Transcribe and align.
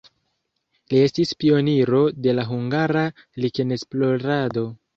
Li 0.93 1.01
estis 1.07 1.33
pioniro 1.43 2.01
de 2.27 2.35
la 2.39 2.47
hungara 2.49 3.07
likenesplorado. 3.47 4.69